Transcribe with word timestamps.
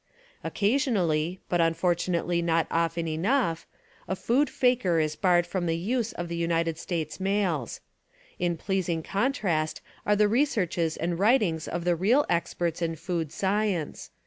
Occasionally— 0.43 1.39
but 1.47 1.61
unfortunately 1.61 2.41
not 2.41 2.65
often 2.71 3.07
enough— 3.07 3.67
a 4.07 4.15
food 4.15 4.49
faker 4.49 4.99
is 4.99 5.15
barred 5.15 5.45
from 5.45 5.67
the 5.67 5.77
use 5.77 6.11
of 6.11 6.27
the 6.27 6.35
United 6.35 6.79
States 6.79 7.19
mails. 7.19 7.81
In 8.39 8.57
pleasing 8.57 9.03
contrast 9.03 9.79
are 10.03 10.15
the 10.15 10.27
researches 10.27 10.97
and 10.97 11.19
writings 11.19 11.67
of 11.67 11.85
the 11.85 11.95
real 11.95 12.25
experts 12.29 12.81
in 12.81 12.95
food 12.95 13.31
science. 13.31 14.09